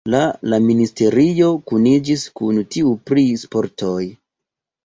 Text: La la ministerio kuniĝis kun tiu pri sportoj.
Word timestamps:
La 0.11 0.19
la 0.53 0.57
ministerio 0.67 1.51
kuniĝis 1.71 2.25
kun 2.41 2.59
tiu 2.77 2.97
pri 3.11 3.27
sportoj. 3.43 4.03